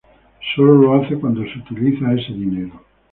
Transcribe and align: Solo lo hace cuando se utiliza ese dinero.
Solo 0.55 0.73
lo 0.73 0.93
hace 0.95 1.15
cuando 1.19 1.43
se 1.43 1.59
utiliza 1.59 2.11
ese 2.13 2.33
dinero. 2.33 2.83